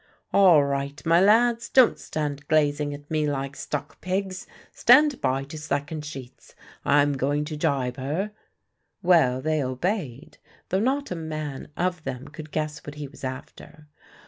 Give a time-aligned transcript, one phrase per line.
[0.33, 1.69] "All right, my lads.
[1.69, 4.47] Don't stand glazing at me like stuck pigs.
[4.71, 6.55] Stand by to slacken sheets.
[6.83, 8.31] I'm going to gybe her."
[9.03, 13.89] Well, they obeyed, though not a man of them could guess what he was after.